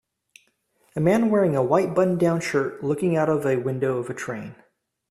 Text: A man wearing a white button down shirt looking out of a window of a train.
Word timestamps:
A 0.95 0.99
man 0.99 1.29
wearing 1.29 1.55
a 1.55 1.61
white 1.61 1.93
button 1.93 2.17
down 2.17 2.41
shirt 2.41 2.83
looking 2.83 3.15
out 3.17 3.29
of 3.29 3.45
a 3.45 3.57
window 3.57 3.99
of 3.99 4.09
a 4.09 4.15
train. 4.15 4.55